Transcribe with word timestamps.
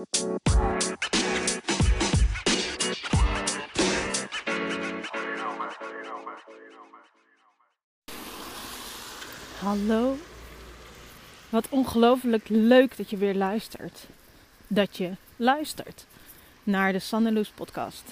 Hallo. 0.00 0.08
Wat 11.48 11.68
ongelooflijk 11.68 12.48
leuk 12.48 12.96
dat 12.96 13.10
je 13.10 13.16
weer 13.16 13.34
luistert. 13.34 14.06
Dat 14.66 14.96
je 14.96 15.10
luistert 15.36 16.06
naar 16.62 16.92
de 16.92 16.98
Sanneloes 16.98 17.48
podcast. 17.48 18.04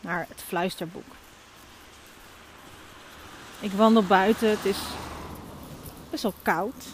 Naar 0.00 0.26
het 0.28 0.42
fluisterboek. 0.46 1.14
Ik 3.60 3.72
wandel 3.72 4.02
buiten. 4.02 4.50
Het 4.50 4.64
is 4.64 4.78
best 6.10 6.22
wel 6.22 6.34
koud. 6.42 6.84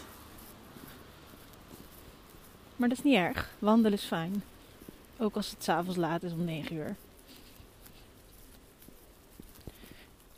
Maar 2.75 2.89
dat 2.89 2.97
is 2.97 3.03
niet 3.03 3.15
erg. 3.15 3.53
Wandelen 3.59 3.97
is 3.97 4.03
fijn. 4.03 4.43
Ook 5.17 5.35
als 5.35 5.49
het 5.49 5.63
s'avonds 5.63 5.97
laat 5.97 6.23
is 6.23 6.31
om 6.31 6.43
9 6.43 6.75
uur. 6.75 6.95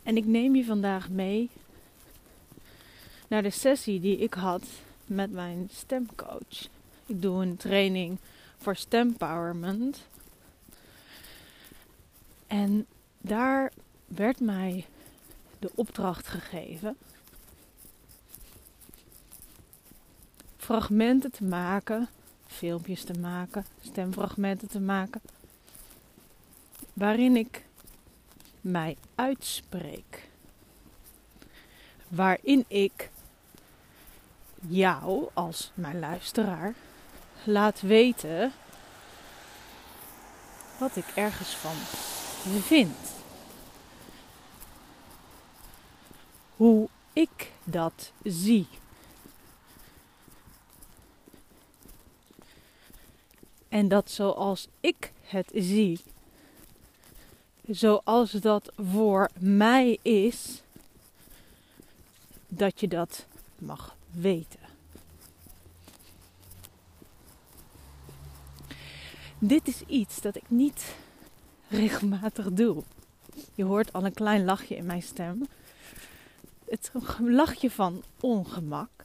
En 0.02 0.16
ik 0.16 0.26
neem 0.26 0.54
je 0.54 0.64
vandaag 0.64 1.08
mee 1.08 1.50
naar 3.28 3.42
de 3.42 3.50
sessie 3.50 4.00
die 4.00 4.18
ik 4.18 4.34
had 4.34 4.62
met 5.06 5.32
mijn 5.32 5.68
stemcoach. 5.72 6.68
Ik 7.06 7.22
doe 7.22 7.42
een 7.42 7.56
training 7.56 8.18
voor 8.56 8.76
stempowerment. 8.76 10.06
En 12.46 12.86
daar 13.18 13.72
werd 14.06 14.40
mij 14.40 14.86
de 15.58 15.70
opdracht 15.74 16.26
gegeven 16.26 16.96
fragmenten 20.68 21.30
te 21.30 21.44
maken, 21.44 22.08
filmpjes 22.48 23.04
te 23.04 23.18
maken, 23.20 23.64
stemfragmenten 23.80 24.68
te 24.68 24.80
maken, 24.80 25.20
waarin 26.92 27.36
ik 27.36 27.64
mij 28.60 28.96
uitspreek. 29.14 30.28
Waarin 32.08 32.64
ik 32.68 33.10
jou 34.68 35.28
als 35.34 35.70
mijn 35.74 35.98
luisteraar 35.98 36.74
laat 37.44 37.80
weten 37.80 38.52
wat 40.78 40.96
ik 40.96 41.06
ergens 41.14 41.56
van 41.56 41.76
vind. 42.62 42.96
Hoe 46.56 46.88
ik 47.12 47.52
dat 47.64 48.12
zie. 48.22 48.68
En 53.78 53.88
dat 53.88 54.10
zoals 54.10 54.68
ik 54.80 55.12
het 55.22 55.50
zie, 55.54 56.00
zoals 57.68 58.30
dat 58.30 58.72
voor 58.76 59.30
mij 59.38 59.98
is, 60.02 60.62
dat 62.48 62.80
je 62.80 62.88
dat 62.88 63.26
mag 63.58 63.96
weten. 64.10 64.60
Dit 69.38 69.68
is 69.68 69.82
iets 69.86 70.20
dat 70.20 70.36
ik 70.36 70.50
niet 70.50 70.94
regelmatig 71.68 72.52
doe. 72.52 72.82
Je 73.54 73.64
hoort 73.64 73.92
al 73.92 74.04
een 74.04 74.14
klein 74.14 74.44
lachje 74.44 74.76
in 74.76 74.86
mijn 74.86 75.02
stem. 75.02 75.46
Het 76.64 76.90
lachje 77.18 77.70
van 77.70 78.02
ongemak. 78.20 79.04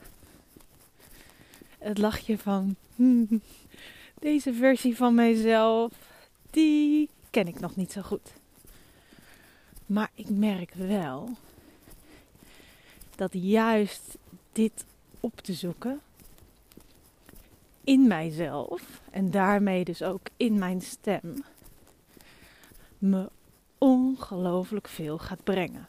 Het 1.78 1.98
lachje 1.98 2.38
van 2.38 2.76
hmm, 2.96 3.40
deze 4.24 4.54
versie 4.54 4.96
van 4.96 5.14
mijzelf, 5.14 5.92
die 6.50 7.08
ken 7.30 7.46
ik 7.46 7.60
nog 7.60 7.76
niet 7.76 7.92
zo 7.92 8.02
goed. 8.02 8.32
Maar 9.86 10.10
ik 10.14 10.28
merk 10.28 10.74
wel 10.74 11.28
dat 13.16 13.30
juist 13.32 14.18
dit 14.52 14.84
op 15.20 15.40
te 15.40 15.52
zoeken 15.52 16.00
in 17.84 18.06
mijzelf 18.06 19.00
en 19.10 19.30
daarmee 19.30 19.84
dus 19.84 20.02
ook 20.02 20.26
in 20.36 20.58
mijn 20.58 20.80
stem 20.80 21.44
me 22.98 23.30
ongelooflijk 23.78 24.88
veel 24.88 25.18
gaat 25.18 25.44
brengen. 25.44 25.88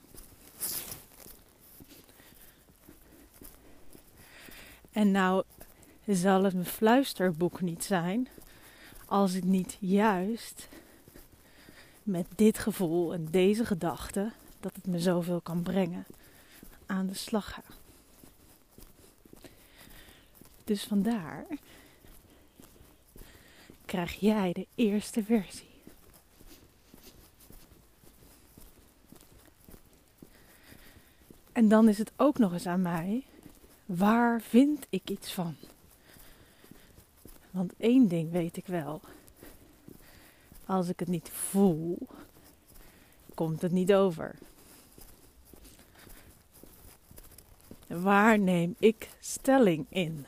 En 4.91 5.11
nou 5.11 5.43
zal 6.05 6.43
het 6.43 6.53
mijn 6.53 6.65
fluisterboek 6.65 7.61
niet 7.61 7.83
zijn 7.83 8.27
als 9.05 9.33
ik 9.33 9.43
niet 9.43 9.77
juist 9.79 10.67
met 12.03 12.27
dit 12.35 12.57
gevoel 12.57 13.13
en 13.13 13.27
deze 13.31 13.65
gedachte 13.65 14.31
dat 14.59 14.75
het 14.75 14.87
me 14.87 14.99
zoveel 14.99 15.41
kan 15.41 15.61
brengen 15.61 16.05
aan 16.85 17.07
de 17.07 17.13
slag 17.13 17.53
ga. 17.53 17.63
Dus 20.63 20.83
vandaar 20.83 21.45
krijg 23.85 24.13
jij 24.13 24.53
de 24.53 24.67
eerste 24.75 25.23
versie. 25.23 25.73
En 31.51 31.67
dan 31.67 31.89
is 31.89 31.97
het 31.97 32.11
ook 32.15 32.37
nog 32.37 32.53
eens 32.53 32.67
aan 32.67 32.81
mij, 32.81 33.23
waar 33.85 34.41
vind 34.41 34.85
ik 34.89 35.09
iets 35.09 35.33
van? 35.33 35.55
Want 37.55 37.73
één 37.77 38.07
ding 38.07 38.31
weet 38.31 38.57
ik 38.57 38.67
wel. 38.67 39.01
Als 40.65 40.89
ik 40.89 40.99
het 40.99 41.07
niet 41.07 41.29
voel, 41.29 42.07
komt 43.33 43.61
het 43.61 43.71
niet 43.71 43.93
over. 43.93 44.35
Waar 47.87 48.39
neem 48.39 48.75
ik 48.79 49.09
stelling 49.19 49.85
in? 49.89 50.25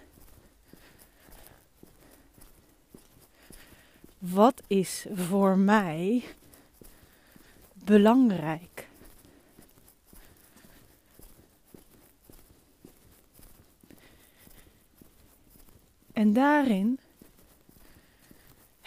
Wat 4.18 4.64
is 4.68 5.08
voor 5.14 5.58
mij 5.58 6.24
belangrijk? 7.74 8.88
En 16.14 16.34
daarin 16.34 17.00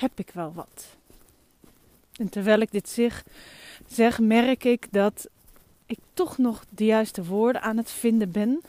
heb 0.00 0.18
ik 0.18 0.30
wel 0.30 0.52
wat. 0.52 0.86
En 2.12 2.28
terwijl 2.28 2.60
ik 2.60 2.70
dit 2.70 2.88
zeg, 3.86 4.18
merk 4.18 4.64
ik 4.64 4.86
dat 4.90 5.28
ik 5.86 5.98
toch 6.14 6.38
nog 6.38 6.64
de 6.68 6.84
juiste 6.84 7.24
woorden 7.24 7.62
aan 7.62 7.76
het 7.76 7.90
vinden 7.90 8.30
ben. 8.30 8.62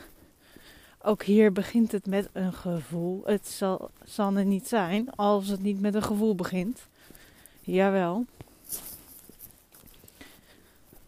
Ook 1.01 1.23
hier 1.23 1.51
begint 1.51 1.91
het 1.91 2.05
met 2.05 2.29
een 2.31 2.53
gevoel. 2.53 3.21
Het 3.25 3.47
zal, 3.47 3.91
zal 4.03 4.35
er 4.35 4.45
niet 4.45 4.67
zijn 4.67 5.15
als 5.15 5.47
het 5.47 5.61
niet 5.61 5.81
met 5.81 5.93
een 5.93 6.03
gevoel 6.03 6.35
begint. 6.35 6.79
Jawel. 7.61 8.25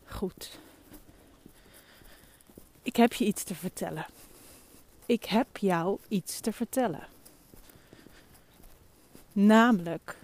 Goed. 0.05 0.59
Ik 2.81 2.95
heb 2.95 3.13
je 3.13 3.25
iets 3.25 3.43
te 3.43 3.55
vertellen. 3.55 4.05
Ik 5.05 5.25
heb 5.25 5.57
jou 5.57 5.97
iets 6.07 6.39
te 6.39 6.51
vertellen. 6.51 7.07
Namelijk 9.33 10.17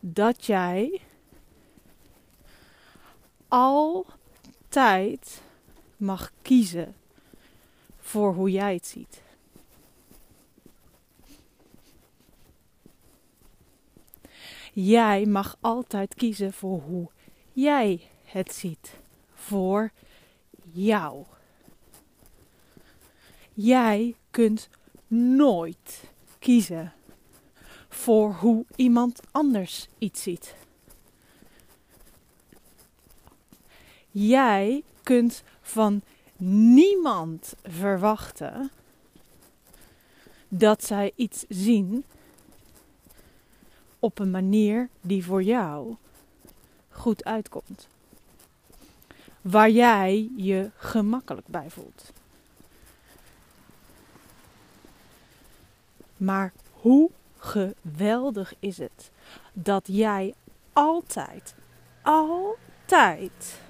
dat 0.00 0.44
jij 0.44 1.00
altijd 3.48 5.42
mag 5.96 6.32
kiezen 6.42 6.94
voor 8.00 8.34
hoe 8.34 8.50
jij 8.50 8.74
het 8.74 8.86
ziet. 8.86 9.22
Jij 14.72 15.26
mag 15.26 15.56
altijd 15.60 16.14
kiezen 16.14 16.52
voor 16.52 16.80
hoe 16.80 17.10
jij 17.52 18.08
het 18.24 18.54
ziet. 18.54 19.00
Voor 19.34 19.90
jou. 20.72 21.24
Jij 23.54 24.14
kunt 24.30 24.68
nooit 25.06 26.10
kiezen 26.38 26.92
voor 27.88 28.32
hoe 28.32 28.64
iemand 28.76 29.20
anders 29.30 29.88
iets 29.98 30.22
ziet. 30.22 30.54
Jij 34.10 34.82
kunt 35.02 35.42
van 35.60 36.02
niemand 36.36 37.54
verwachten 37.62 38.70
dat 40.48 40.84
zij 40.84 41.12
iets 41.16 41.44
zien 41.48 42.04
op 43.98 44.18
een 44.18 44.30
manier 44.30 44.88
die 45.00 45.24
voor 45.24 45.42
jou 45.42 45.96
goed 46.88 47.24
uitkomt. 47.24 47.88
Waar 49.40 49.70
jij 49.70 50.30
je 50.36 50.70
gemakkelijk 50.76 51.46
bij 51.46 51.70
voelt. 51.70 52.12
Maar 56.22 56.52
hoe 56.72 57.10
geweldig 57.36 58.54
is 58.58 58.78
het 58.78 59.10
dat 59.52 59.82
jij 59.86 60.34
altijd, 60.72 61.54
altijd 62.02 63.60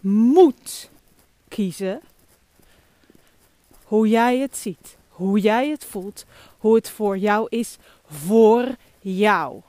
moet 0.00 0.90
kiezen 1.48 2.00
hoe 3.84 4.08
jij 4.08 4.38
het 4.38 4.56
ziet, 4.56 4.96
hoe 5.08 5.40
jij 5.40 5.68
het 5.68 5.84
voelt, 5.84 6.24
hoe 6.58 6.74
het 6.74 6.90
voor 6.90 7.18
jou 7.18 7.46
is 7.48 7.76
voor 8.06 8.76
jou. 9.00 9.60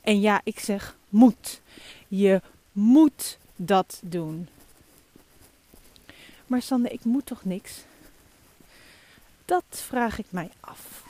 En 0.00 0.20
ja, 0.20 0.40
ik 0.44 0.58
zeg 0.58 0.96
moet. 1.08 1.60
Je 2.08 2.40
moet 2.72 3.38
dat 3.56 4.00
doen. 4.04 4.48
Maar 6.46 6.62
Sander, 6.62 6.92
ik 6.92 7.04
moet 7.04 7.26
toch 7.26 7.44
niks? 7.44 7.72
Dat 9.44 9.64
vraag 9.70 10.18
ik 10.18 10.26
mij 10.28 10.50
af. 10.60 11.02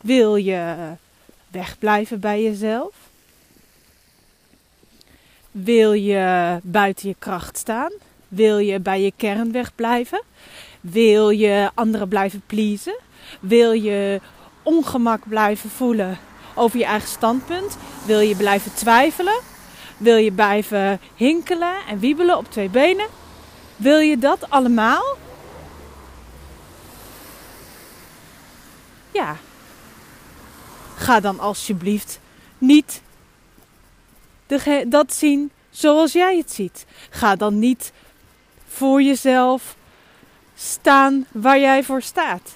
Wil 0.00 0.36
je 0.36 0.92
wegblijven 1.48 2.20
bij 2.20 2.42
jezelf? 2.42 2.94
Wil 5.50 5.92
je 5.92 6.58
buiten 6.62 7.08
je 7.08 7.16
kracht 7.18 7.58
staan? 7.58 7.92
Wil 8.28 8.58
je 8.58 8.80
bij 8.80 9.02
je 9.02 9.12
kern 9.16 9.52
wegblijven? 9.52 10.22
Wil 10.80 11.30
je 11.30 11.70
anderen 11.74 12.08
blijven 12.08 12.42
pleasen? 12.46 12.98
Wil 13.40 13.72
je 13.72 14.20
ongemak 14.62 15.28
blijven 15.28 15.70
voelen 15.70 16.18
over 16.54 16.78
je 16.78 16.84
eigen 16.84 17.08
standpunt? 17.08 17.76
Wil 18.06 18.20
je 18.20 18.36
blijven 18.36 18.74
twijfelen? 18.74 19.49
Wil 20.00 20.16
je 20.16 20.32
blijven 20.32 21.00
hinkelen 21.14 21.86
en 21.88 21.98
wiebelen 21.98 22.36
op 22.36 22.50
twee 22.50 22.68
benen? 22.68 23.06
Wil 23.76 23.98
je 23.98 24.18
dat 24.18 24.50
allemaal? 24.50 25.04
Ja. 29.10 29.36
Ga 30.96 31.20
dan 31.20 31.40
alsjeblieft 31.40 32.20
niet 32.58 33.02
dat 34.86 35.12
zien 35.12 35.50
zoals 35.70 36.12
jij 36.12 36.36
het 36.36 36.52
ziet. 36.52 36.86
Ga 37.10 37.36
dan 37.36 37.58
niet 37.58 37.92
voor 38.66 39.02
jezelf 39.02 39.76
staan 40.54 41.26
waar 41.32 41.58
jij 41.58 41.84
voor 41.84 42.02
staat. 42.02 42.52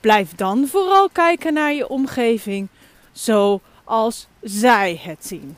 Blijf 0.00 0.34
dan 0.34 0.66
vooral 0.66 1.08
kijken 1.08 1.52
naar 1.52 1.72
je 1.72 1.88
omgeving 1.88 2.68
zoals 3.12 4.26
zij 4.40 5.00
het 5.02 5.26
zien. 5.26 5.56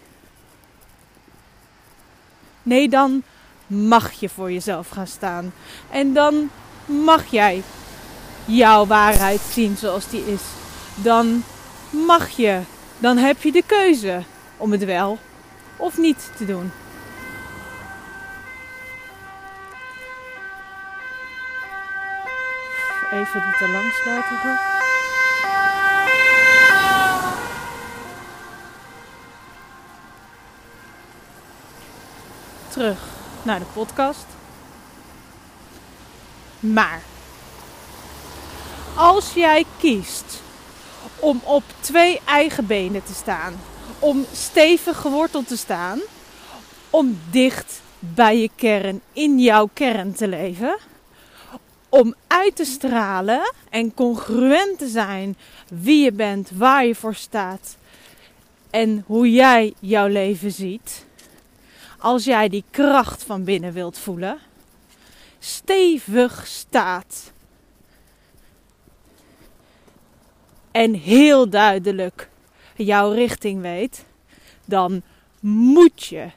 Nee, 2.65 2.89
dan 2.89 3.23
mag 3.67 4.13
je 4.13 4.29
voor 4.29 4.53
jezelf 4.53 4.89
gaan 4.89 5.07
staan. 5.07 5.53
En 5.91 6.13
dan 6.13 6.51
mag 6.87 7.27
jij 7.27 7.63
jouw 8.45 8.87
waarheid 8.87 9.41
zien 9.41 9.77
zoals 9.77 10.09
die 10.11 10.27
is. 10.27 10.43
Dan 10.95 11.43
mag 11.91 12.29
je, 12.29 12.61
dan 12.99 13.17
heb 13.17 13.43
je 13.43 13.53
de 13.53 13.63
keuze 13.67 14.23
om 14.57 14.73
het 14.73 14.85
wel 14.85 15.19
of 15.77 15.99
niet 15.99 16.31
te 16.37 16.45
doen. 16.45 16.73
Even 23.13 23.43
te 23.59 23.69
lang 23.69 23.93
sluiten. 23.93 24.84
Terug 32.75 32.99
naar 33.43 33.59
de 33.59 33.65
podcast. 33.73 34.27
Maar 36.61 37.03
als 38.97 39.35
jij 39.35 39.65
kiest 39.79 40.43
om 41.19 41.41
op 41.45 41.63
twee 41.81 42.21
eigen 42.25 42.67
benen 42.67 43.05
te 43.05 43.15
staan, 43.15 43.61
om 43.99 44.25
stevig 44.33 44.97
geworteld 44.97 45.49
te 45.49 45.57
staan, 45.57 46.01
om 46.91 47.21
dicht 47.31 47.83
bij 47.99 48.39
je 48.39 48.51
kern, 48.55 49.01
in 49.13 49.39
jouw 49.39 49.69
kern 49.73 50.15
te 50.15 50.29
leven, 50.29 50.77
om 51.89 52.15
uit 52.27 52.57
te 52.57 52.65
stralen 52.65 53.53
en 53.71 53.95
congruent 53.95 54.79
te 54.79 54.89
zijn 54.89 55.37
wie 55.69 56.05
je 56.05 56.13
bent, 56.13 56.51
waar 56.55 56.87
je 56.87 56.95
voor 56.95 57.15
staat 57.15 57.77
en 58.71 59.05
hoe 59.07 59.33
jij 59.33 59.75
jouw 59.81 60.07
leven 60.07 60.53
ziet. 60.53 61.05
Als 62.05 62.25
jij 62.25 62.49
die 62.49 62.65
kracht 62.71 63.23
van 63.23 63.45
binnen 63.45 63.73
wilt 63.73 63.99
voelen, 63.99 64.39
stevig 65.39 66.47
staat 66.47 67.33
en 70.71 70.95
heel 70.95 71.51
duidelijk 71.51 72.29
jouw 72.77 73.11
richting 73.13 73.61
weet, 73.61 74.05
dan 74.65 75.03
moet 75.41 76.05
je 76.05 76.31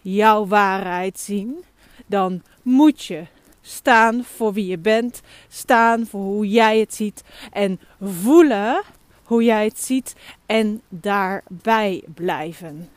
jouw 0.00 0.46
waarheid 0.46 1.18
zien. 1.18 1.64
Dan 2.06 2.42
moet 2.62 3.04
je 3.04 3.26
staan 3.60 4.24
voor 4.24 4.52
wie 4.52 4.66
je 4.66 4.78
bent, 4.78 5.20
staan 5.48 6.06
voor 6.06 6.22
hoe 6.22 6.48
jij 6.48 6.78
het 6.78 6.94
ziet 6.94 7.22
en 7.52 7.80
voelen 8.00 8.82
hoe 9.24 9.44
jij 9.44 9.64
het 9.64 9.78
ziet 9.78 10.14
en 10.46 10.82
daarbij 10.88 12.02
blijven. 12.14 12.88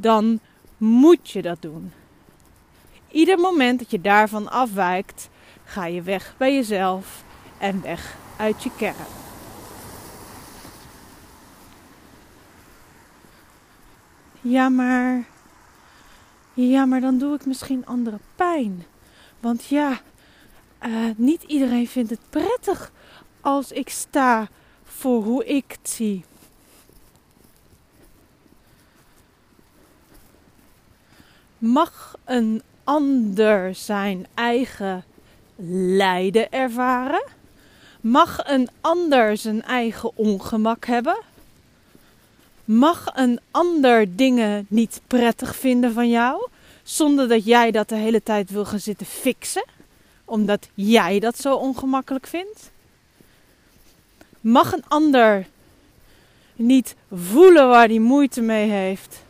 Dan 0.00 0.40
moet 0.76 1.30
je 1.30 1.42
dat 1.42 1.62
doen. 1.62 1.92
Ieder 3.10 3.38
moment 3.38 3.78
dat 3.78 3.90
je 3.90 4.00
daarvan 4.00 4.50
afwijkt, 4.50 5.28
ga 5.64 5.86
je 5.86 6.02
weg 6.02 6.34
bij 6.36 6.54
jezelf 6.54 7.24
en 7.58 7.82
weg 7.82 8.16
uit 8.36 8.62
je 8.62 8.70
kern. 8.76 8.94
Ja, 14.40 14.68
maar. 14.68 15.24
Ja, 16.54 16.84
maar 16.84 17.00
dan 17.00 17.18
doe 17.18 17.34
ik 17.34 17.46
misschien 17.46 17.86
andere 17.86 18.18
pijn. 18.34 18.84
Want 19.40 19.64
ja, 19.64 20.00
uh, 20.86 21.10
niet 21.16 21.42
iedereen 21.42 21.88
vindt 21.88 22.10
het 22.10 22.20
prettig 22.30 22.92
als 23.40 23.72
ik 23.72 23.88
sta 23.88 24.48
voor 24.84 25.22
hoe 25.22 25.44
ik 25.44 25.64
het 25.68 25.90
zie. 25.90 26.24
Mag 31.64 32.16
een 32.24 32.62
ander 32.84 33.74
zijn 33.74 34.26
eigen 34.34 35.04
lijden 35.96 36.52
ervaren? 36.52 37.24
Mag 38.00 38.38
een 38.48 38.68
ander 38.80 39.36
zijn 39.36 39.62
eigen 39.62 40.16
ongemak 40.16 40.84
hebben? 40.86 41.16
Mag 42.64 43.06
een 43.14 43.40
ander 43.50 44.16
dingen 44.16 44.66
niet 44.68 45.00
prettig 45.06 45.56
vinden 45.56 45.92
van 45.92 46.08
jou, 46.08 46.48
zonder 46.82 47.28
dat 47.28 47.44
jij 47.44 47.70
dat 47.70 47.88
de 47.88 47.96
hele 47.96 48.22
tijd 48.22 48.50
wil 48.50 48.64
gaan 48.64 48.80
zitten 48.80 49.06
fixen, 49.06 49.64
omdat 50.24 50.68
jij 50.74 51.18
dat 51.18 51.38
zo 51.38 51.54
ongemakkelijk 51.54 52.26
vindt? 52.26 52.70
Mag 54.40 54.72
een 54.72 54.84
ander 54.88 55.46
niet 56.56 56.94
voelen 57.12 57.68
waar 57.68 57.88
hij 57.88 57.98
moeite 57.98 58.40
mee 58.40 58.70
heeft, 58.70 59.22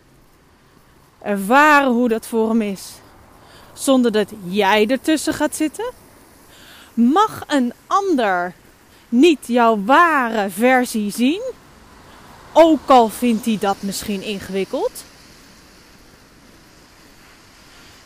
ervaren 1.25 1.91
hoe 1.93 2.09
dat 2.09 2.27
voor 2.27 2.49
hem 2.49 2.63
is, 2.63 2.91
zonder 3.73 4.13
dat 4.13 4.33
jij 4.45 4.87
ertussen 4.87 5.35
gaat 5.35 5.57
zitten? 5.57 5.91
Mag 6.95 7.45
een 7.47 7.73
ander 7.87 8.55
niet 9.09 9.47
jouw 9.47 9.85
ware 9.85 10.51
versie 10.51 11.11
zien, 11.11 11.43
ook 12.53 12.89
al 12.91 13.09
vindt 13.09 13.45
hij 13.45 13.59
dat 13.61 13.77
misschien 13.81 14.23
ingewikkeld? 14.23 15.05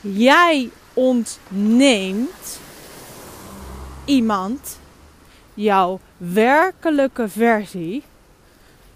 Jij 0.01 0.71
ontneemt 0.95 2.59
iemand 4.05 4.79
jouw 5.55 6.01
werkelijke 6.17 7.29
versie, 7.29 8.03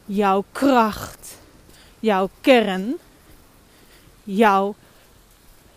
jouw 0.04 0.44
kracht, 0.52 1.38
jouw 2.00 2.28
kern, 2.40 2.98
jouw, 4.24 4.74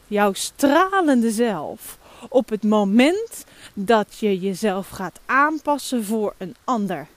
jouw 0.07 0.33
stralende 0.33 1.31
zelf 1.31 1.97
op 2.29 2.49
het 2.49 2.63
moment 2.63 3.45
dat 3.73 4.17
je 4.19 4.39
jezelf 4.39 4.89
gaat 4.89 5.19
aanpassen 5.25 6.03
voor 6.05 6.33
een 6.37 6.55
ander. 6.63 7.07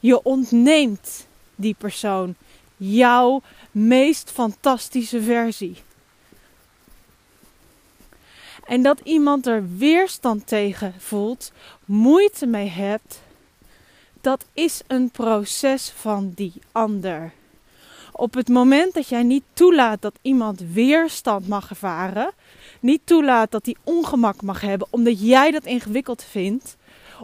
Je 0.00 0.22
ontneemt 0.22 1.26
die 1.54 1.74
persoon 1.78 2.34
jouw 2.76 3.42
meest 3.70 4.30
fantastische 4.30 5.22
versie. 5.22 5.76
En 8.64 8.82
dat 8.82 9.00
iemand 9.02 9.46
er 9.46 9.76
weerstand 9.76 10.46
tegen 10.46 10.94
voelt, 10.98 11.52
moeite 11.84 12.46
mee 12.46 12.68
hebt, 12.68 13.20
dat 14.20 14.44
is 14.52 14.80
een 14.86 15.10
proces 15.10 15.90
van 15.90 16.32
die 16.34 16.52
ander. 16.72 17.32
Op 18.20 18.34
het 18.34 18.48
moment 18.48 18.94
dat 18.94 19.08
jij 19.08 19.22
niet 19.22 19.42
toelaat 19.52 20.02
dat 20.02 20.18
iemand 20.22 20.60
weerstand 20.72 21.48
mag 21.48 21.70
ervaren, 21.70 22.30
niet 22.80 23.00
toelaat 23.04 23.50
dat 23.50 23.64
hij 23.64 23.76
ongemak 23.84 24.42
mag 24.42 24.60
hebben 24.60 24.86
omdat 24.90 25.20
jij 25.20 25.50
dat 25.50 25.64
ingewikkeld 25.64 26.22
vindt, 26.22 26.76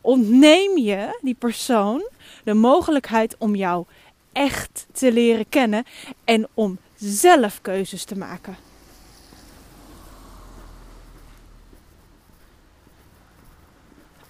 ontneem 0.03 0.79
je 0.79 1.19
die 1.23 1.35
persoon 1.35 2.09
de 2.45 2.55
mogelijkheid 2.55 3.37
om 3.39 3.55
jou 3.55 3.85
echt 4.33 4.87
te 4.93 5.13
leren 5.13 5.49
kennen 5.49 5.85
en 6.25 6.49
om 6.55 6.79
zelf 6.97 7.61
keuzes 7.63 8.05
te 8.05 8.19
maken. 8.19 8.57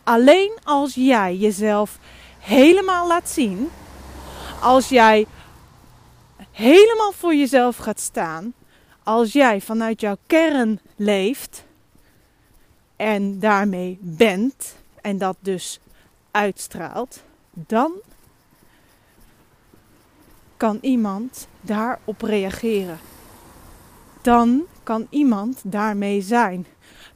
Alleen 0.02 0.58
als 0.62 0.94
jij 0.94 1.36
jezelf 1.36 1.98
helemaal 2.38 3.06
laat 3.06 3.28
zien, 3.28 3.70
als 4.60 4.88
jij 4.88 5.26
helemaal 6.54 7.12
voor 7.12 7.34
jezelf 7.34 7.76
gaat 7.76 8.00
staan, 8.00 8.54
als 9.02 9.32
jij 9.32 9.60
vanuit 9.60 10.00
jouw 10.00 10.16
kern 10.26 10.80
leeft 10.96 11.64
en 12.96 13.38
daarmee 13.38 13.98
bent 14.00 14.76
en 15.00 15.18
dat 15.18 15.36
dus 15.40 15.80
uitstraalt, 16.30 17.22
dan 17.50 17.92
kan 20.56 20.78
iemand 20.80 21.48
daarop 21.60 22.22
reageren. 22.22 22.98
Dan 24.22 24.62
kan 24.82 25.06
iemand 25.10 25.60
daarmee 25.64 26.20
zijn. 26.20 26.66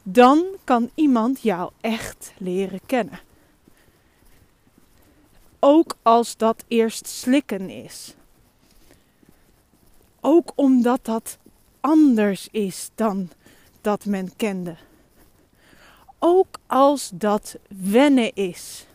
Dan 0.03 0.45
kan 0.65 0.91
iemand 0.95 1.43
jou 1.43 1.71
echt 1.81 2.33
leren 2.39 2.81
kennen. 2.87 3.21
Ook 5.59 5.97
als 6.03 6.37
dat 6.37 6.65
eerst 6.69 7.07
slikken 7.07 7.71
is. 7.71 8.15
Ook 10.21 10.53
omdat 10.55 11.05
dat 11.05 11.39
anders 11.81 12.49
is 12.51 12.91
dan 12.95 13.31
dat 13.81 14.05
men 14.05 14.37
kende. 14.37 14.77
Ook 16.19 16.59
als 16.67 17.11
dat 17.15 17.57
wennen 17.69 18.35
is. 18.35 18.87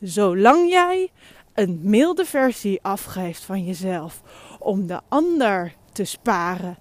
Zolang 0.00 0.70
jij 0.70 1.10
een 1.54 1.80
milde 1.82 2.24
versie 2.24 2.82
afgeeft 2.82 3.42
van 3.42 3.64
jezelf 3.64 4.22
om 4.58 4.86
de 4.86 5.00
ander 5.08 5.74
te 5.92 6.04
sparen 6.04 6.78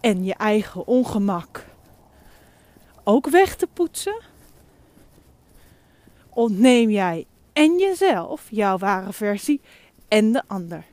en 0.00 0.24
je 0.24 0.34
eigen 0.34 0.86
ongemak 0.86 1.64
ook 3.04 3.28
weg 3.28 3.56
te 3.56 3.66
poetsen, 3.66 4.20
ontneem 6.30 6.90
jij 6.90 7.26
en 7.52 7.78
jezelf 7.78 8.46
jouw 8.50 8.78
ware 8.78 9.12
versie 9.12 9.60
en 10.08 10.32
de 10.32 10.42
ander. 10.46 10.84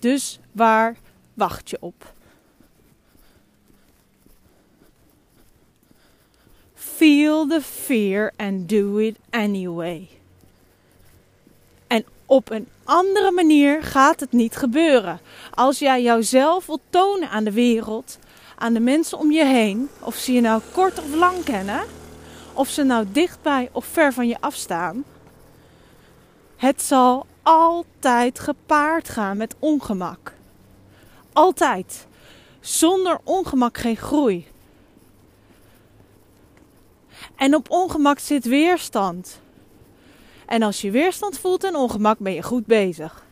Dus 0.00 0.38
waar 0.52 0.96
wacht 1.34 1.70
je 1.70 1.76
op? 1.80 2.12
Feel 6.74 7.46
the 7.46 7.60
fear 7.62 8.32
and 8.36 8.68
do 8.68 8.96
it 8.96 9.16
anyway. 9.30 10.08
En 11.86 12.04
op 12.26 12.50
een 12.50 12.68
andere 12.84 13.30
manier 13.30 13.82
gaat 13.82 14.20
het 14.20 14.32
niet 14.32 14.56
gebeuren. 14.56 15.20
Als 15.54 15.78
jij 15.78 16.02
jouzelf 16.02 16.66
wilt 16.66 16.80
tonen 16.90 17.30
aan 17.30 17.44
de 17.44 17.52
wereld, 17.52 18.18
aan 18.56 18.72
de 18.72 18.80
mensen 18.80 19.18
om 19.18 19.30
je 19.30 19.44
heen, 19.44 19.88
of 20.00 20.16
ze 20.16 20.32
je 20.32 20.40
nou 20.40 20.62
kort 20.72 20.98
of 20.98 21.14
lang 21.14 21.44
kennen, 21.44 21.80
of 22.52 22.68
ze 22.68 22.82
nou 22.82 23.06
dichtbij 23.12 23.68
of 23.72 23.84
ver 23.84 24.12
van 24.12 24.28
je 24.28 24.36
afstaan, 24.40 25.04
het 26.56 26.82
zal 26.82 27.26
altijd 27.42 28.38
gepaard 28.38 29.08
gaan 29.08 29.36
met 29.36 29.54
ongemak. 29.58 30.34
Altijd. 31.32 32.06
Zonder 32.60 33.18
ongemak 33.24 33.78
geen 33.78 33.96
groei. 33.96 34.46
En 37.36 37.54
op 37.54 37.70
ongemak 37.70 38.18
zit 38.18 38.44
weerstand. 38.44 39.40
En 40.46 40.62
als 40.62 40.80
je 40.80 40.90
weerstand 40.90 41.38
voelt 41.38 41.64
en 41.64 41.74
ongemak, 41.76 42.18
ben 42.18 42.32
je 42.32 42.42
goed 42.42 42.66
bezig. 42.66 43.24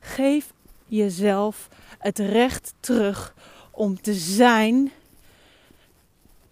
Geef 0.00 0.52
jezelf 0.86 1.68
het 1.98 2.18
recht 2.18 2.74
terug 2.80 3.34
om 3.70 4.00
te 4.00 4.14
zijn 4.14 4.92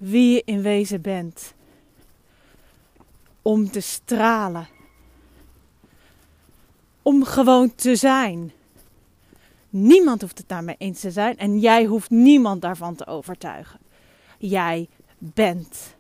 wie 0.00 0.35
je 0.35 0.42
in 0.45 0.62
wezen 0.62 1.00
bent. 1.00 1.54
Om 3.42 3.71
te 3.71 3.80
stralen. 3.80 4.69
Om 7.02 7.25
gewoon 7.25 7.75
te 7.75 7.97
zijn. 7.97 8.52
Niemand 9.69 10.21
hoeft 10.21 10.38
het 10.38 10.49
daarmee 10.49 10.75
eens 10.78 11.00
te 11.00 11.11
zijn 11.11 11.38
en 11.38 11.59
jij 11.59 11.85
hoeft 11.85 12.11
niemand 12.11 12.62
daarvan 12.62 12.95
te 12.95 13.07
overtuigen. 13.07 13.78
Jij 14.38 14.88
bent. 15.19 15.97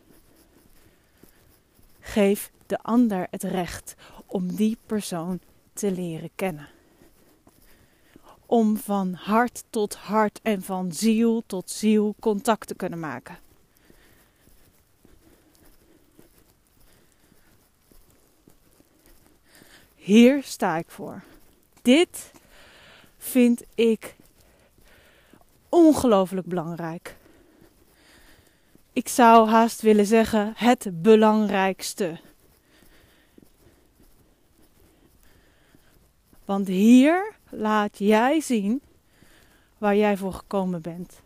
Geef 2.00 2.50
de 2.66 2.78
ander 2.82 3.26
het 3.30 3.42
recht 3.42 3.94
om 4.26 4.54
die 4.54 4.76
persoon 4.86 5.40
te 5.72 5.90
leren 5.90 6.30
kennen. 6.34 6.68
Om 8.46 8.76
van 8.76 9.12
hart 9.12 9.64
tot 9.70 9.94
hart 9.94 10.40
en 10.42 10.62
van 10.62 10.92
ziel 10.92 11.42
tot 11.46 11.70
ziel 11.70 12.14
contact 12.20 12.66
te 12.66 12.74
kunnen 12.74 13.00
maken. 13.00 13.38
Hier 20.00 20.42
sta 20.42 20.76
ik 20.76 20.90
voor. 20.90 21.22
Dit 21.82 22.30
vind 23.18 23.62
ik 23.74 24.16
ongelooflijk 25.68 26.46
belangrijk. 26.46 27.16
Ik 28.92 29.08
zou 29.08 29.48
haast 29.48 29.80
willen 29.80 30.06
zeggen 30.06 30.52
het 30.56 31.02
belangrijkste. 31.02 32.20
Want 36.44 36.68
hier 36.68 37.34
laat 37.48 37.98
jij 37.98 38.40
zien 38.40 38.82
waar 39.78 39.96
jij 39.96 40.16
voor 40.16 40.32
gekomen 40.32 40.82
bent. 40.82 41.20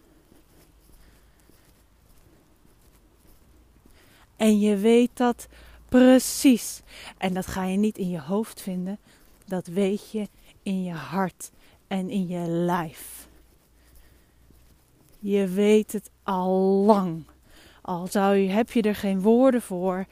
En 4.36 4.60
je 4.60 4.76
weet 4.76 5.10
dat 5.14 5.46
precies. 5.94 6.82
En 7.18 7.34
dat 7.34 7.46
ga 7.46 7.64
je 7.64 7.76
niet 7.76 7.98
in 7.98 8.10
je 8.10 8.20
hoofd 8.20 8.60
vinden, 8.60 8.98
dat 9.46 9.66
weet 9.66 10.10
je 10.10 10.28
in 10.62 10.82
je 10.84 10.92
hart 10.92 11.50
en 11.86 12.10
in 12.10 12.28
je 12.28 12.46
lijf. 12.48 13.28
Je 15.18 15.46
weet 15.46 15.92
het 15.92 16.10
al 16.22 16.50
lang. 16.84 17.24
Al 17.82 18.06
zou 18.06 18.36
je, 18.36 18.48
heb 18.48 18.70
je 18.70 18.82
er 18.82 18.94
geen 18.94 19.20
woorden 19.20 19.62
voor, 19.62 20.06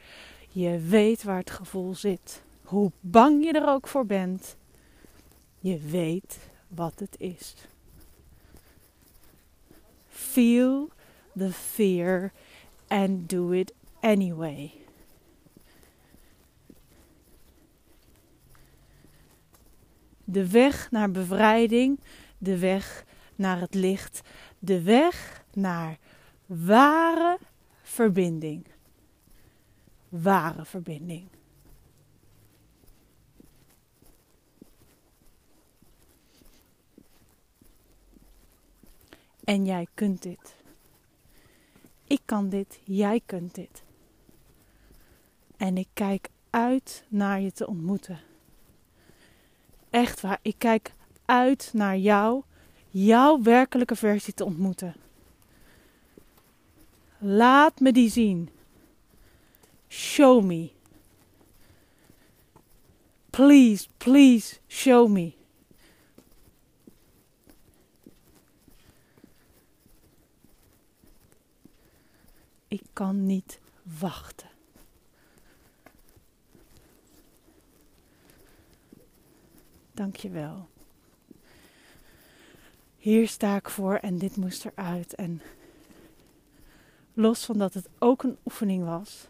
je 0.49 0.79
weet 0.79 1.23
waar 1.23 1.37
het 1.37 1.51
gevoel 1.51 1.95
zit. 1.95 2.43
Hoe 2.63 2.91
bang 2.99 3.43
je 3.43 3.51
er 3.51 3.67
ook 3.67 3.87
voor 3.87 4.05
bent, 4.05 4.55
je 5.59 5.79
weet 5.79 6.39
wat 6.67 6.93
het 6.99 7.15
is. 7.17 7.55
Feel 10.07 10.89
the 11.37 11.51
fear 11.51 12.31
and 12.87 13.29
do 13.29 13.51
it 13.51 13.73
anyway. 13.99 14.82
De 20.23 20.49
weg 20.49 20.91
naar 20.91 21.11
bevrijding, 21.11 21.99
de 22.37 22.57
weg 22.57 23.05
naar 23.35 23.59
het 23.59 23.73
licht, 23.73 24.21
de 24.59 24.81
weg 24.81 25.43
naar 25.53 25.97
ware 26.45 27.37
verbinding. 27.81 28.65
Ware 30.09 30.65
verbinding. 30.65 31.27
En 39.43 39.65
jij 39.65 39.87
kunt 39.93 40.21
dit. 40.21 40.55
Ik 42.07 42.21
kan 42.25 42.49
dit, 42.49 42.79
jij 42.83 43.21
kunt 43.25 43.55
dit. 43.55 43.83
En 45.57 45.77
ik 45.77 45.87
kijk 45.93 46.29
uit 46.49 47.05
naar 47.07 47.41
je 47.41 47.51
te 47.51 47.67
ontmoeten. 47.67 48.19
Echt 49.93 50.21
waar, 50.21 50.39
ik 50.41 50.55
kijk 50.57 50.93
uit 51.25 51.69
naar 51.73 51.97
jou, 51.97 52.43
jouw 52.89 53.41
werkelijke 53.41 53.95
versie 53.95 54.33
te 54.33 54.45
ontmoeten. 54.45 54.95
Laat 57.17 57.79
me 57.79 57.91
die 57.91 58.09
zien. 58.09 58.49
Show 59.87 60.43
me. 60.43 60.71
Please, 63.29 63.87
please 63.97 64.59
show 64.67 65.09
me. 65.09 65.33
Ik 72.67 72.83
kan 72.93 73.25
niet 73.25 73.59
wachten. 73.99 74.52
Dank 79.93 80.15
je 80.15 80.29
wel. 80.29 80.67
Hier 82.97 83.27
sta 83.27 83.55
ik 83.55 83.69
voor 83.69 83.95
en 83.95 84.17
dit 84.17 84.35
moest 84.35 84.65
eruit. 84.65 85.15
En 85.15 85.41
los 87.13 87.45
van 87.45 87.57
dat 87.57 87.73
het 87.73 87.89
ook 87.99 88.23
een 88.23 88.37
oefening 88.45 88.85
was 88.85 89.27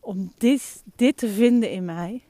om 0.00 0.32
dit, 0.38 0.82
dit 0.96 1.16
te 1.16 1.28
vinden 1.28 1.70
in 1.70 1.84
mij. 1.84 2.22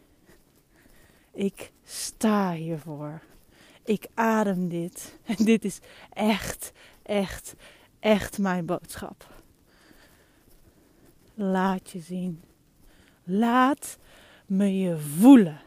Ik 1.33 1.73
sta 1.85 2.53
hiervoor. 2.53 3.23
Ik 3.85 4.07
adem 4.15 4.69
dit. 4.69 5.19
En 5.25 5.45
dit 5.45 5.65
is 5.65 5.79
echt, 6.13 6.73
echt, 7.03 7.55
echt 8.01 8.39
mijn 8.39 8.67
boodschap. 8.67 9.29
Laat 11.35 11.91
je 11.91 12.01
zien. 12.01 12.43
Laat 13.25 13.99
me 14.47 14.79
je 14.79 14.99
voelen. 14.99 15.61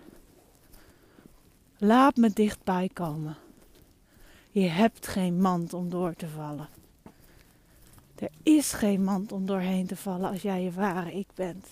Laat 1.83 2.15
me 2.15 2.29
dichtbij 2.33 2.89
komen. 2.93 3.37
Je 4.51 4.67
hebt 4.67 5.07
geen 5.07 5.41
mand 5.41 5.73
om 5.73 5.89
door 5.89 6.13
te 6.15 6.27
vallen. 6.27 6.69
Er 8.15 8.29
is 8.43 8.73
geen 8.73 9.03
mand 9.03 9.31
om 9.31 9.45
doorheen 9.45 9.87
te 9.87 9.95
vallen 9.95 10.29
als 10.29 10.41
jij 10.41 10.63
je 10.63 10.71
ware 10.71 11.13
ik 11.13 11.27
bent. 11.35 11.67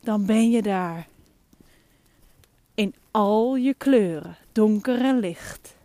Dan 0.00 0.26
ben 0.26 0.50
je 0.50 0.62
daar. 0.62 1.06
In 2.74 2.94
al 3.10 3.56
je 3.56 3.74
kleuren, 3.74 4.36
donker 4.52 5.00
en 5.00 5.18
licht. 5.18 5.76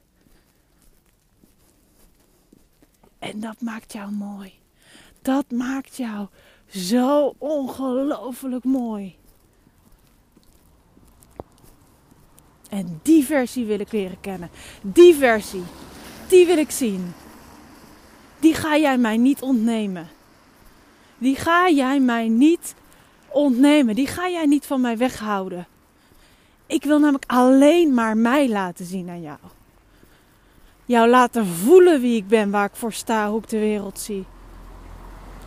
En 3.19 3.39
dat 3.39 3.61
maakt 3.61 3.93
jou 3.93 4.11
mooi. 4.11 4.53
Dat 5.21 5.51
maakt 5.51 5.95
jou 5.95 6.27
zo 6.67 7.33
ongelooflijk 7.37 8.63
mooi. 8.63 9.18
En 12.69 12.99
die 13.03 13.25
versie 13.25 13.65
wil 13.65 13.79
ik 13.79 13.91
leren 13.91 14.19
kennen. 14.21 14.49
Die 14.81 15.15
versie, 15.15 15.63
die 16.27 16.45
wil 16.45 16.57
ik 16.57 16.71
zien. 16.71 17.13
Die 18.39 18.53
ga 18.53 18.77
jij 18.77 18.97
mij 18.97 19.17
niet 19.17 19.41
ontnemen. 19.41 20.07
Die 21.17 21.35
ga 21.35 21.69
jij 21.69 21.99
mij 21.99 22.27
niet 22.27 22.75
ontnemen. 23.27 23.95
Die 23.95 24.07
ga 24.07 24.29
jij 24.29 24.45
niet 24.45 24.65
van 24.65 24.81
mij 24.81 24.97
weghouden. 24.97 25.67
Ik 26.65 26.83
wil 26.83 26.99
namelijk 26.99 27.31
alleen 27.31 27.93
maar 27.93 28.17
mij 28.17 28.49
laten 28.49 28.85
zien 28.85 29.09
aan 29.09 29.21
jou. 29.21 29.37
Jou 30.85 31.09
laten 31.09 31.45
voelen 31.45 32.01
wie 32.01 32.15
ik 32.15 32.27
ben, 32.27 32.49
waar 32.51 32.65
ik 32.65 32.75
voor 32.75 32.93
sta, 32.93 33.29
hoe 33.29 33.41
ik 33.41 33.49
de 33.49 33.59
wereld 33.59 33.99
zie. 33.99 34.25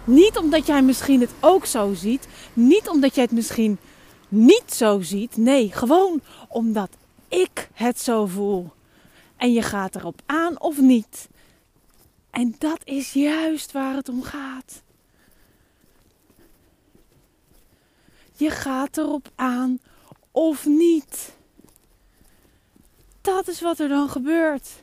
Niet 0.04 0.36
omdat 0.36 0.66
jij 0.66 0.82
misschien 0.82 1.20
het 1.20 1.30
ook 1.40 1.66
zo 1.66 1.94
ziet. 1.94 2.28
Niet 2.52 2.88
omdat 2.88 3.14
jij 3.14 3.24
het 3.24 3.32
misschien 3.32 3.78
niet 4.28 4.74
zo 4.74 5.00
ziet. 5.00 5.36
Nee, 5.36 5.72
gewoon 5.72 6.20
omdat 6.48 6.88
ik 7.32 7.68
het 7.72 8.00
zo 8.00 8.26
voel. 8.26 8.70
En 9.36 9.52
je 9.52 9.62
gaat 9.62 9.94
erop 9.94 10.22
aan 10.26 10.60
of 10.60 10.78
niet. 10.78 11.28
En 12.30 12.54
dat 12.58 12.80
is 12.84 13.12
juist 13.12 13.72
waar 13.72 13.94
het 13.94 14.08
om 14.08 14.22
gaat. 14.22 14.82
Je 18.32 18.50
gaat 18.50 18.96
erop 18.96 19.30
aan 19.34 19.80
of 20.30 20.66
niet. 20.66 21.36
Dat 23.20 23.48
is 23.48 23.60
wat 23.60 23.78
er 23.78 23.88
dan 23.88 24.08
gebeurt. 24.08 24.82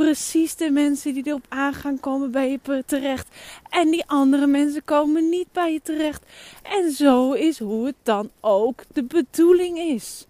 Precies 0.00 0.56
de 0.56 0.70
mensen 0.70 1.14
die 1.14 1.26
erop 1.26 1.46
aangaan 1.48 2.00
komen 2.00 2.30
bij 2.30 2.50
je 2.50 2.82
terecht. 2.86 3.28
En 3.68 3.90
die 3.90 4.06
andere 4.06 4.46
mensen 4.46 4.84
komen 4.84 5.28
niet 5.28 5.52
bij 5.52 5.72
je 5.72 5.80
terecht. 5.82 6.24
En 6.62 6.92
zo 6.92 7.32
is 7.32 7.58
hoe 7.58 7.86
het 7.86 7.96
dan 8.02 8.30
ook 8.40 8.82
de 8.92 9.04
bedoeling 9.04 9.78
is. 9.78 10.26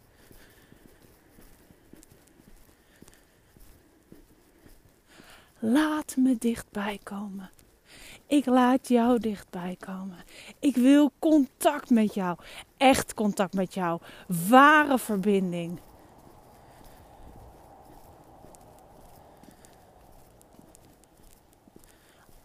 Laat 5.59 6.17
me 6.17 6.37
dichtbij 6.39 6.99
komen. 7.03 7.51
Ik 8.27 8.47
laat 8.47 8.89
jou 8.89 9.19
dichtbij 9.19 9.77
komen. 9.79 10.25
Ik 10.59 10.77
wil 10.77 11.13
contact 11.19 11.91
met 11.91 12.15
jou. 12.15 12.39
Echt 12.77 13.15
contact 13.15 13.55
met 13.55 13.75
jou. 13.75 14.01
Ware 14.49 14.99
verbinding. 14.99 15.79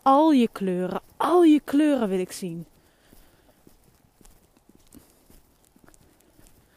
Al 0.06 0.32
je 0.32 0.50
kleuren, 0.52 1.02
al 1.18 1.44
je 1.44 1.60
kleuren 1.60 2.10
wil 2.10 2.20
ik 2.20 2.32
zien. 2.32 2.66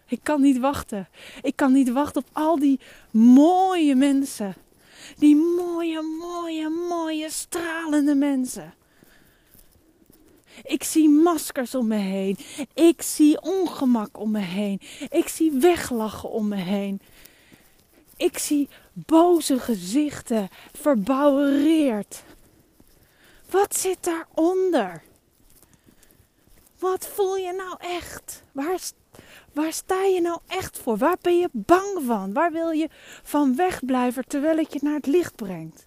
Ik 0.07 0.21
kan 0.23 0.41
niet 0.41 0.59
wachten. 0.59 1.09
Ik 1.43 1.57
kan 1.57 1.73
niet 1.73 1.91
wachten 1.91 2.23
op 2.23 2.29
al 2.33 2.59
die 2.59 2.81
mooie 3.11 3.95
mensen. 3.95 4.55
Die 5.19 5.37
mooie, 5.37 6.03
mooie, 6.03 6.69
mooie, 6.69 7.31
stralende 7.31 8.15
mensen. 8.15 8.75
Ik 10.63 10.83
zie 10.83 11.09
maskers 11.09 11.75
om 11.75 11.87
me 11.87 11.97
heen. 11.97 12.37
Ik 12.75 13.03
zie 13.03 13.41
ongemak 13.41 14.19
om 14.19 14.31
me 14.31 14.41
heen. 14.41 14.81
Ik 15.09 15.29
zie 15.29 15.53
weglachen 15.53 16.31
om 16.31 16.49
me 16.49 16.57
heen. 16.57 17.01
Ik 18.17 18.39
zie 18.39 18.69
boze 18.93 19.59
gezichten, 19.59 20.49
verbouwereerd. 20.73 22.23
Wat 23.51 23.77
zit 23.77 24.05
daaronder? 24.05 25.03
Wat 26.79 27.07
voel 27.07 27.37
je 27.37 27.53
nou 27.53 27.77
echt? 27.79 28.43
Waar, 29.53 29.73
sta 29.73 30.03
je 30.05 30.21
nou 30.21 30.41
echt 30.47 30.79
voor? 30.79 30.97
Waar 30.97 31.17
ben 31.21 31.39
je 31.39 31.49
bang 31.53 32.05
van? 32.07 32.33
Waar 32.33 32.53
wil 32.53 32.71
je 32.71 32.89
van 33.23 33.57
wegblijven 33.57 34.27
terwijl 34.27 34.57
het 34.57 34.73
je 34.73 34.79
naar 34.83 34.95
het 34.95 35.07
licht 35.07 35.37
brengt? 35.37 35.87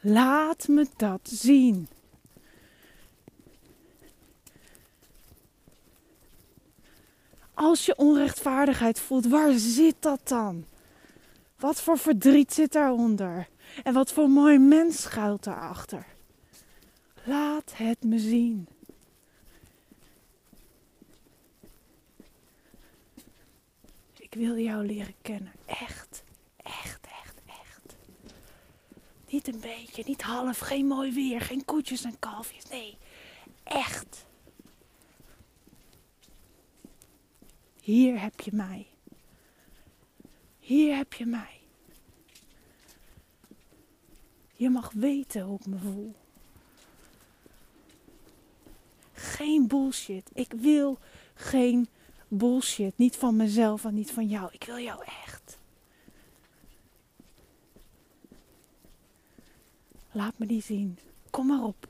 Laat 0.00 0.68
me 0.68 0.86
dat 0.96 1.20
zien. 1.22 1.88
Als 7.54 7.86
je 7.86 7.96
onrechtvaardigheid 7.96 9.00
voelt, 9.00 9.26
waar 9.26 9.52
zit 9.52 9.96
dat 10.00 10.20
dan? 10.24 10.64
Wat 11.58 11.80
voor 11.80 11.98
verdriet 11.98 12.52
zit 12.52 12.72
daaronder? 12.72 13.48
En 13.82 13.92
wat 13.92 14.12
voor 14.12 14.30
mooi 14.30 14.58
mens 14.58 15.02
schuilt 15.02 15.44
daarachter? 15.44 16.15
Laat 17.26 17.76
het 17.76 18.04
me 18.04 18.18
zien. 18.18 18.68
Ik 24.18 24.34
wil 24.34 24.58
jou 24.58 24.86
leren 24.86 25.14
kennen. 25.22 25.52
Echt, 25.66 26.24
echt, 26.56 27.06
echt, 27.22 27.40
echt. 27.46 27.96
Niet 29.28 29.48
een 29.48 29.60
beetje, 29.60 30.02
niet 30.06 30.22
half, 30.22 30.58
geen 30.58 30.86
mooi 30.86 31.12
weer, 31.12 31.40
geen 31.40 31.64
koetjes 31.64 32.04
en 32.04 32.18
kalfjes. 32.18 32.64
Nee, 32.64 32.96
echt. 33.62 34.26
Hier 37.80 38.20
heb 38.20 38.40
je 38.40 38.50
mij. 38.54 38.86
Hier 40.58 40.96
heb 40.96 41.12
je 41.12 41.26
mij. 41.26 41.60
Je 44.52 44.70
mag 44.70 44.92
weten 44.92 45.42
hoe 45.42 45.58
ik 45.58 45.66
me 45.66 45.78
voel. 45.78 46.14
Geen 49.16 49.66
bullshit. 49.66 50.30
Ik 50.32 50.52
wil 50.52 50.98
geen 51.34 51.88
bullshit. 52.28 52.98
Niet 52.98 53.16
van 53.16 53.36
mezelf 53.36 53.84
en 53.84 53.94
niet 53.94 54.10
van 54.10 54.26
jou. 54.26 54.48
Ik 54.52 54.64
wil 54.64 54.78
jou 54.78 55.02
echt. 55.24 55.58
Laat 60.12 60.34
me 60.36 60.46
die 60.46 60.62
zien. 60.62 60.98
Kom 61.30 61.46
maar 61.46 61.62
op. 61.62 61.88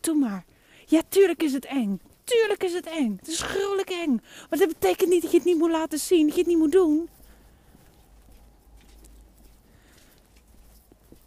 Doe 0.00 0.14
maar. 0.14 0.44
Ja, 0.86 1.02
tuurlijk 1.08 1.42
is 1.42 1.52
het 1.52 1.64
eng. 1.64 2.00
Tuurlijk 2.24 2.62
is 2.62 2.72
het 2.72 2.86
eng. 2.86 3.16
Het 3.16 3.28
is 3.28 3.40
gruwelijk 3.40 3.90
eng. 3.90 4.20
Maar 4.50 4.58
dat 4.58 4.68
betekent 4.68 5.10
niet 5.10 5.22
dat 5.22 5.30
je 5.30 5.36
het 5.36 5.46
niet 5.46 5.58
moet 5.58 5.70
laten 5.70 5.98
zien. 5.98 6.26
Dat 6.26 6.34
je 6.34 6.40
het 6.40 6.50
niet 6.50 6.58
moet 6.58 6.72
doen. 6.72 7.08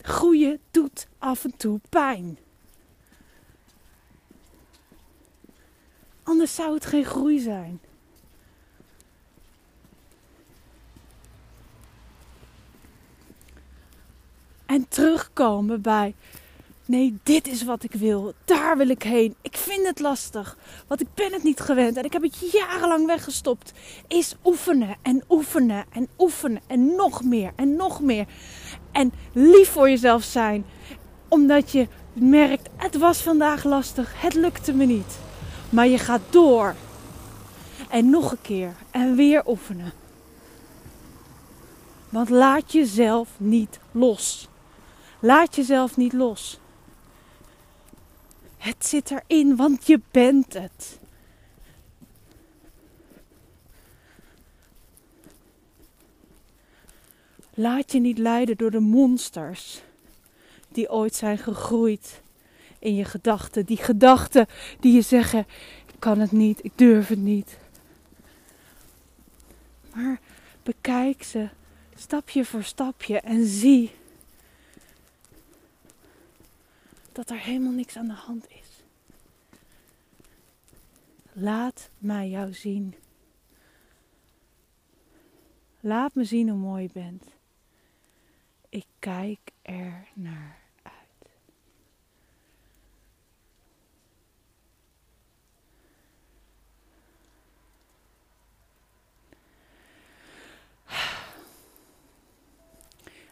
Groeien 0.02 0.60
doet 0.72 1.08
af 1.18 1.44
en 1.44 1.58
toe 1.58 1.80
pijn. 1.90 2.38
Anders 6.28 6.56
zou 6.56 6.74
het 6.74 6.86
geen 6.86 7.06
groei 7.06 7.40
zijn. 7.40 7.80
En 14.66 14.88
terugkomen 14.88 15.82
bij 15.82 16.16
Nee, 16.86 17.18
dit 17.24 17.48
is 17.48 17.64
wat 17.64 17.84
ik 17.84 17.94
wil. 17.94 18.34
Daar 18.46 18.78
wil 18.78 18.90
ik 18.90 19.04
heen. 19.04 19.36
Ik 19.42 19.58
vind 19.58 19.88
het 19.88 20.00
lastig. 20.00 20.58
Want 20.88 21.02
ik 21.02 21.08
ben 21.14 21.34
het 21.34 21.44
niet 21.44 21.60
gewend. 21.60 21.98
En 21.98 22.04
ik 22.04 22.14
heb 22.14 22.22
het 22.22 22.52
jarenlang 22.52 23.06
weggestopt. 23.06 23.74
Is 24.08 24.36
oefenen 24.46 24.96
en 25.02 25.24
oefenen 25.30 25.86
en 25.92 26.08
oefenen. 26.18 26.62
En 26.68 26.96
nog 26.96 27.24
meer 27.24 27.52
en 27.56 27.76
nog 27.76 28.02
meer. 28.02 28.26
En 28.92 29.14
lief 29.34 29.70
voor 29.70 29.90
jezelf 29.90 30.24
zijn. 30.24 30.66
Omdat 31.28 31.72
je 31.72 31.88
merkt, 32.14 32.70
het 32.76 32.98
was 32.98 33.22
vandaag 33.22 33.64
lastig, 33.64 34.22
het 34.22 34.34
lukte 34.34 34.74
me 34.74 34.86
niet. 34.86 35.27
Maar 35.78 35.88
je 35.88 35.98
gaat 35.98 36.22
door. 36.30 36.76
En 37.90 38.10
nog 38.10 38.32
een 38.32 38.42
keer. 38.42 38.76
En 38.92 39.16
weer 39.16 39.48
oefenen. 39.48 39.92
Want 42.10 42.30
laat 42.30 42.72
jezelf 42.72 43.30
niet 43.38 43.80
los. 43.92 44.48
Laat 45.20 45.56
jezelf 45.56 45.98
niet 45.98 46.14
los. 46.14 46.60
Het 48.58 48.86
zit 48.86 49.12
erin, 49.12 49.56
want 49.56 49.88
je 49.88 50.02
bent 50.12 50.54
het. 50.54 51.00
Laat 57.54 57.92
je 57.92 58.00
niet 58.00 58.18
leiden 58.18 58.58
door 58.58 58.72
de 58.72 58.80
monsters 58.80 59.82
die 60.70 60.90
ooit 60.90 61.16
zijn 61.16 61.38
gegroeid 61.38 62.22
in 62.88 62.96
je 62.96 63.06
gedachten. 63.06 63.66
Die 63.66 63.78
gedachten 63.78 64.48
die 64.80 64.94
je 64.94 65.02
zeggen: 65.02 65.40
ik 65.88 66.00
kan 66.00 66.20
het 66.20 66.32
niet, 66.32 66.64
ik 66.64 66.72
durf 66.76 67.08
het 67.08 67.20
niet. 67.20 67.58
Maar 69.94 70.20
bekijk 70.64 71.24
ze 71.24 71.50
stapje 71.96 72.46
voor 72.46 72.64
stapje 72.64 73.20
en 73.20 73.46
zie 73.46 73.92
dat 77.12 77.30
er 77.30 77.40
helemaal 77.40 77.72
niks 77.72 77.98
aan 77.98 78.08
de 78.08 78.14
hand 78.14 78.46
is. 78.50 78.84
Laat 81.34 81.90
mij 81.98 82.30
jou 82.30 82.54
zien. 82.54 82.96
Laat 85.80 86.16
me 86.16 86.24
zien 86.24 86.50
hoe 86.50 86.60
mooi 86.60 86.84
je 86.84 86.90
bent. 86.94 87.24
Ik 88.70 88.86
kijk 89.00 89.40
er 89.62 90.08
naar 90.14 90.67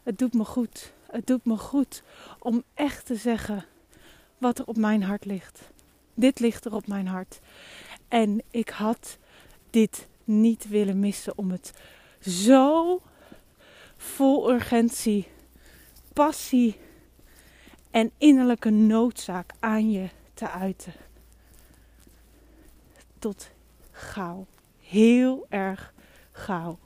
Het 0.06 0.18
doet 0.18 0.34
me 0.34 0.44
goed. 0.44 0.92
Het 1.10 1.26
doet 1.26 1.44
me 1.44 1.56
goed 1.56 2.02
om 2.38 2.62
echt 2.74 3.06
te 3.06 3.14
zeggen 3.16 3.64
wat 4.38 4.58
er 4.58 4.66
op 4.66 4.76
mijn 4.76 5.02
hart 5.02 5.24
ligt. 5.24 5.60
Dit 6.14 6.40
ligt 6.40 6.64
er 6.64 6.74
op 6.74 6.86
mijn 6.86 7.06
hart. 7.06 7.40
En 8.08 8.42
ik 8.50 8.68
had 8.68 9.18
dit 9.70 10.08
niet 10.24 10.68
willen 10.68 11.00
missen 11.00 11.38
om 11.38 11.50
het 11.50 11.72
zo 12.20 13.00
vol 13.96 14.52
urgentie, 14.52 15.28
passie 16.12 16.76
en 17.90 18.10
innerlijke 18.18 18.70
noodzaak 18.70 19.52
aan 19.60 19.90
je 19.90 20.08
te 20.34 20.50
uiten. 20.50 20.92
Tot 23.18 23.50
gauw. 23.90 24.46
Heel 24.80 25.46
erg 25.48 25.94
gauw. 26.32 26.78